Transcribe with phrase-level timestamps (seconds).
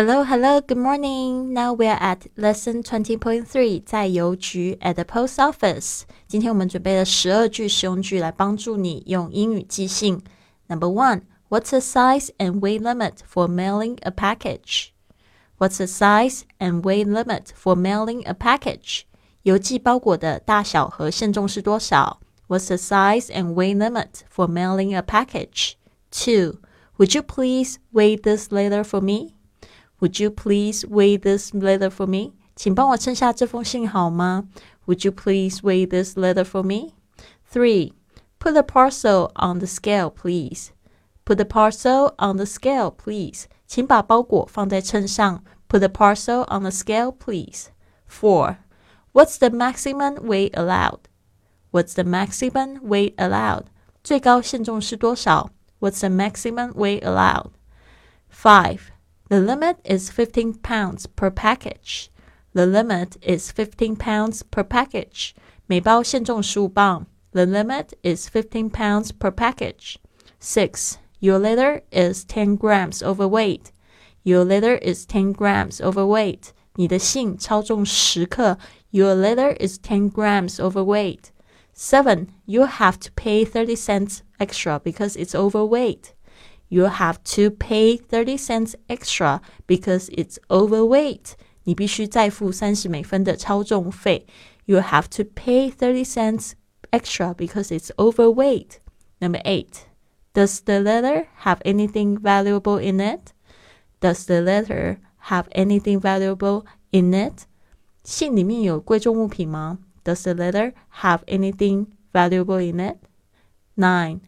[0.00, 1.54] Hello, hello, good morning.
[1.54, 6.02] Now we are at lesson twenty point three，在邮局 at the post office。
[6.28, 10.22] 今天我们准备了十二句实用句来帮助你用英语记性。
[10.68, 14.88] Number one, what's the size and weight limit for mailing a package?
[15.58, 19.04] What's the size and weight limit for mailing a package?
[19.44, 22.20] 邮寄包裹的大小和限重是多少？
[22.48, 25.76] What's the size and weight limit for mailing a package?
[26.10, 26.58] Two,
[26.98, 29.32] would you please weigh this letter for me?
[30.00, 32.32] Would you please weigh this letter for me?
[32.54, 34.48] 请帮我称下这封信好吗？
[34.86, 36.94] Would you please weigh this letter for me?
[37.50, 37.92] Three,
[38.38, 40.70] put the parcel on the scale, please.
[41.24, 43.46] Put the parcel on the scale, please.
[43.66, 45.42] 请把包裹放在称上。
[45.68, 47.66] Put the parcel on the scale, please.
[48.06, 48.58] Four,
[49.12, 51.00] what's the maximum weight allowed?
[51.72, 53.64] What's the maximum weight allowed?
[54.04, 55.50] 最高限重是多少？
[55.80, 57.50] What's the maximum weight allowed?
[58.30, 58.78] Five.
[59.30, 62.10] The limit is 15 pounds per package.
[62.52, 65.34] The limit is 15 pounds per package.
[65.66, 67.06] 每包限重十五磅。
[67.32, 69.96] The limit is 15 pounds per package.
[70.38, 70.98] 6.
[71.18, 73.72] Your letter is 10 grams overweight.
[74.22, 76.52] Your letter is 10 grams overweight.
[76.76, 78.58] 你的信超重十克。
[78.90, 81.30] Your letter is 10 grams overweight.
[81.74, 82.28] 7.
[82.44, 86.14] You have to pay 30 cents extra because it's overweight
[86.70, 91.34] you have to pay thirty cents extra because it's overweight.
[91.64, 94.26] 你必须再付三十美分的超重费。
[94.66, 96.52] You have to pay thirty cents
[96.90, 98.78] extra because it's overweight.
[99.20, 99.86] Number eight.
[100.34, 103.32] Does the letter have anything valuable in it?
[104.00, 107.46] Does the letter have anything valuable in it?
[108.04, 109.78] 信里面有贵重物品吗？
[110.04, 112.96] Does the letter have anything valuable in it?
[113.74, 114.20] Nine.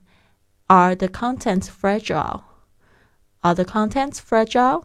[0.68, 2.42] Are the contents fragile?
[3.42, 4.84] Are the contents fragile?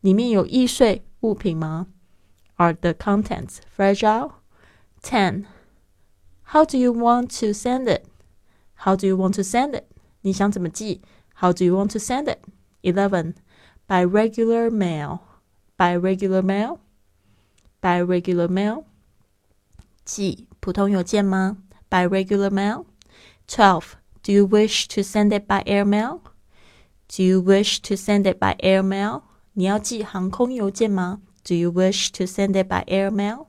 [0.00, 1.86] 里面有易碎物品吗？
[2.56, 4.32] Are the contents fragile?
[5.02, 5.46] Ten.
[6.52, 8.04] How do you want to send it?
[8.84, 9.84] How do you want to send it?
[10.20, 11.00] 你想怎么寄？
[11.40, 12.38] How do you want to send it?
[12.82, 13.34] Eleven.
[13.86, 15.20] By regular mail.
[15.76, 16.78] By regular mail.
[17.80, 18.84] By regular mail.
[20.04, 21.56] 寄普通邮件吗？
[21.88, 22.84] By regular mail.
[23.48, 23.94] Twelve.
[24.29, 26.19] Do you wish to send it by airmail?
[27.07, 29.23] Do you wish to send it by airmail?
[29.53, 33.47] 你要寄航空邮件吗？Do you wish to send it by airmail?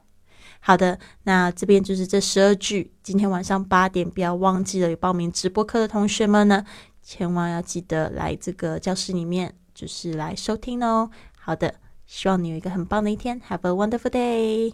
[0.60, 2.94] 好的，那这边就是这十二句。
[3.02, 6.64] 今天晚上八点，不要忘记了有报名直播课的同学们呢，
[7.02, 11.10] 千万要记得来这个教室里面，就是来收听哦。
[11.38, 11.74] 好的，
[12.06, 13.38] 希望你有一个很棒的一天。
[13.50, 14.72] Have a wonderful day.